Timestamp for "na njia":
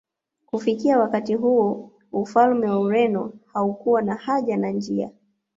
4.57-5.09